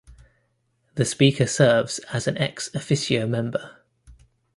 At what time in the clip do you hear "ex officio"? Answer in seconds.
2.39-3.27